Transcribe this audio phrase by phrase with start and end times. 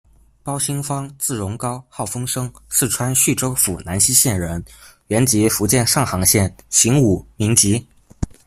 [0.41, 4.65] 包欣芳，字荣臯，号凤笙，四川叙州府南溪县人，
[5.09, 7.85] 原籍福建上杭县，行五，民籍。